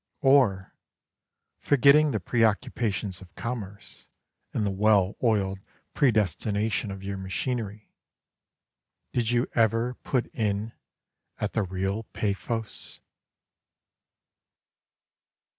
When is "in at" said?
10.33-11.53